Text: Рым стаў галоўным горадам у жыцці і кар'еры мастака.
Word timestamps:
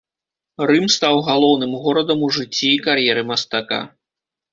Рым 0.69 0.85
стаў 0.93 1.19
галоўным 1.27 1.75
горадам 1.83 2.19
у 2.29 2.29
жыцці 2.37 2.67
і 2.71 2.79
кар'еры 2.87 3.21
мастака. 3.33 3.79